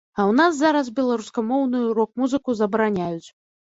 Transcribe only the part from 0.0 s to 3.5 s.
А ў нас зараз беларускамоўную рок-музыку забараняюць.